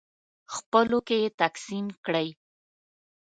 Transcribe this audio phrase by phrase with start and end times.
[0.55, 2.27] خپلو کې یې تقسیم کړئ.